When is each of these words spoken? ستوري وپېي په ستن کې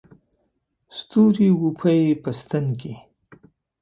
ستوري 0.97 1.49
وپېي 1.63 2.07
په 2.23 2.29
ستن 2.39 2.65
کې 2.79 2.93